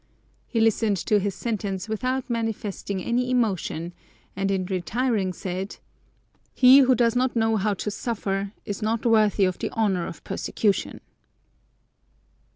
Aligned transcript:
He 0.47 0.59
listened 0.59 0.97
to 0.97 1.19
his 1.19 1.35
sentence 1.35 1.87
without 1.87 2.27
manifesting 2.27 3.03
any 3.03 3.29
emotion, 3.29 3.93
and 4.35 4.49
in 4.49 4.65
retiring 4.65 5.31
said, 5.31 5.77
"He 6.55 6.79
who 6.79 6.95
does 6.95 7.15
not 7.15 7.35
know 7.35 7.55
how 7.55 7.75
to 7.75 7.91
suffer 7.91 8.51
is 8.65 8.81
not 8.81 9.05
worthy 9.05 9.45
of 9.45 9.59
the 9.59 9.69
honour 9.69 10.07
of 10.07 10.23
persecution!" 10.23 11.01